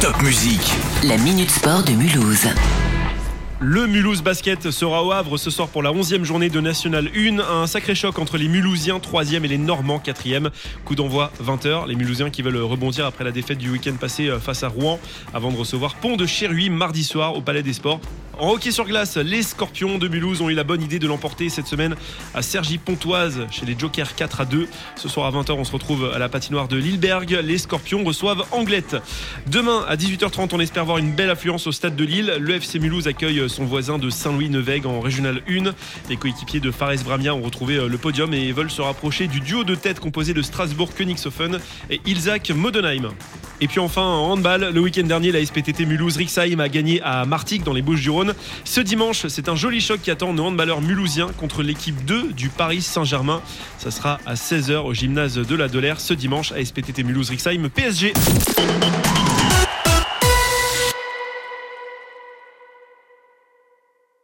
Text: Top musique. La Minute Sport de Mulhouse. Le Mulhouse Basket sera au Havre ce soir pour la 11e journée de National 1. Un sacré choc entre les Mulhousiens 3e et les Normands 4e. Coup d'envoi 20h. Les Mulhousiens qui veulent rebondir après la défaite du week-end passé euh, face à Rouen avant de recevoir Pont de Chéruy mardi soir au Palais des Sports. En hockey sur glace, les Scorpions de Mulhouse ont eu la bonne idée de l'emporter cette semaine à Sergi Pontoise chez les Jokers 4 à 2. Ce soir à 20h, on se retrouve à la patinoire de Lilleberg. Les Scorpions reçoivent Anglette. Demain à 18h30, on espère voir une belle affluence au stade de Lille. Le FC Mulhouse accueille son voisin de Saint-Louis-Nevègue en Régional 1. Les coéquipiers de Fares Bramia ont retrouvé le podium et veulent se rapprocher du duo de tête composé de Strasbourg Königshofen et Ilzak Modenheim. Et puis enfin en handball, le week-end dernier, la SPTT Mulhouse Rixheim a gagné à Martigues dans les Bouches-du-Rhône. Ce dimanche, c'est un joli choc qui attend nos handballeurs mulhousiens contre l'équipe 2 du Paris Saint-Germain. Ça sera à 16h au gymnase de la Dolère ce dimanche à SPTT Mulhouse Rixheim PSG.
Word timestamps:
Top 0.00 0.22
musique. 0.22 0.72
La 1.02 1.16
Minute 1.16 1.50
Sport 1.50 1.82
de 1.84 1.92
Mulhouse. 1.92 2.48
Le 3.60 3.86
Mulhouse 3.86 4.22
Basket 4.22 4.70
sera 4.70 5.02
au 5.02 5.12
Havre 5.12 5.38
ce 5.38 5.50
soir 5.50 5.68
pour 5.68 5.82
la 5.82 5.90
11e 5.90 6.24
journée 6.24 6.50
de 6.50 6.60
National 6.60 7.08
1. 7.16 7.38
Un 7.38 7.66
sacré 7.66 7.94
choc 7.94 8.18
entre 8.18 8.36
les 8.36 8.48
Mulhousiens 8.48 8.98
3e 8.98 9.44
et 9.44 9.48
les 9.48 9.56
Normands 9.56 10.02
4e. 10.04 10.50
Coup 10.84 10.94
d'envoi 10.94 11.32
20h. 11.42 11.86
Les 11.88 11.94
Mulhousiens 11.94 12.28
qui 12.28 12.42
veulent 12.42 12.56
rebondir 12.58 13.06
après 13.06 13.24
la 13.24 13.30
défaite 13.32 13.58
du 13.58 13.70
week-end 13.70 13.94
passé 13.98 14.28
euh, 14.28 14.38
face 14.38 14.62
à 14.62 14.68
Rouen 14.68 15.00
avant 15.32 15.50
de 15.50 15.56
recevoir 15.56 15.94
Pont 15.94 16.16
de 16.16 16.26
Chéruy 16.26 16.68
mardi 16.68 17.04
soir 17.04 17.36
au 17.36 17.40
Palais 17.40 17.62
des 17.62 17.72
Sports. 17.72 18.00
En 18.38 18.50
hockey 18.50 18.72
sur 18.72 18.84
glace, 18.84 19.16
les 19.16 19.42
Scorpions 19.42 19.98
de 19.98 20.08
Mulhouse 20.08 20.40
ont 20.40 20.50
eu 20.50 20.54
la 20.54 20.64
bonne 20.64 20.82
idée 20.82 20.98
de 20.98 21.06
l'emporter 21.06 21.48
cette 21.48 21.66
semaine 21.66 21.94
à 22.34 22.42
Sergi 22.42 22.78
Pontoise 22.78 23.46
chez 23.50 23.64
les 23.64 23.78
Jokers 23.78 24.14
4 24.16 24.40
à 24.40 24.44
2. 24.44 24.66
Ce 24.96 25.08
soir 25.08 25.26
à 25.26 25.30
20h, 25.30 25.52
on 25.52 25.64
se 25.64 25.72
retrouve 25.72 26.10
à 26.12 26.18
la 26.18 26.28
patinoire 26.28 26.66
de 26.66 26.76
Lilleberg. 26.76 27.38
Les 27.44 27.58
Scorpions 27.58 28.02
reçoivent 28.02 28.44
Anglette. 28.50 28.96
Demain 29.46 29.84
à 29.88 29.96
18h30, 29.96 30.48
on 30.52 30.60
espère 30.60 30.84
voir 30.84 30.98
une 30.98 31.12
belle 31.12 31.30
affluence 31.30 31.66
au 31.66 31.72
stade 31.72 31.94
de 31.94 32.04
Lille. 32.04 32.34
Le 32.40 32.54
FC 32.54 32.78
Mulhouse 32.80 33.06
accueille 33.06 33.48
son 33.48 33.64
voisin 33.64 33.98
de 33.98 34.10
Saint-Louis-Nevègue 34.10 34.86
en 34.86 35.00
Régional 35.00 35.42
1. 35.48 35.72
Les 36.08 36.16
coéquipiers 36.16 36.60
de 36.60 36.70
Fares 36.70 37.04
Bramia 37.04 37.34
ont 37.34 37.42
retrouvé 37.42 37.88
le 37.88 37.98
podium 37.98 38.34
et 38.34 38.50
veulent 38.52 38.70
se 38.70 38.82
rapprocher 38.82 39.28
du 39.28 39.40
duo 39.40 39.62
de 39.62 39.74
tête 39.74 40.00
composé 40.00 40.34
de 40.34 40.42
Strasbourg 40.42 40.92
Königshofen 40.94 41.60
et 41.90 42.00
Ilzak 42.06 42.50
Modenheim. 42.50 43.10
Et 43.60 43.68
puis 43.68 43.80
enfin 43.80 44.02
en 44.02 44.32
handball, 44.32 44.70
le 44.72 44.80
week-end 44.80 45.04
dernier, 45.04 45.32
la 45.32 45.44
SPTT 45.44 45.86
Mulhouse 45.86 46.16
Rixheim 46.16 46.60
a 46.60 46.68
gagné 46.68 47.00
à 47.02 47.24
Martigues 47.24 47.62
dans 47.62 47.72
les 47.72 47.82
Bouches-du-Rhône. 47.82 48.34
Ce 48.64 48.80
dimanche, 48.80 49.26
c'est 49.28 49.48
un 49.48 49.56
joli 49.56 49.80
choc 49.80 50.00
qui 50.02 50.10
attend 50.10 50.32
nos 50.32 50.44
handballeurs 50.44 50.80
mulhousiens 50.80 51.28
contre 51.38 51.62
l'équipe 51.62 52.04
2 52.04 52.32
du 52.32 52.48
Paris 52.48 52.82
Saint-Germain. 52.82 53.42
Ça 53.78 53.90
sera 53.90 54.18
à 54.26 54.34
16h 54.34 54.78
au 54.78 54.92
gymnase 54.92 55.36
de 55.36 55.54
la 55.56 55.68
Dolère 55.68 56.00
ce 56.00 56.14
dimanche 56.14 56.52
à 56.52 56.64
SPTT 56.64 57.04
Mulhouse 57.04 57.30
Rixheim 57.30 57.68
PSG. 57.68 58.12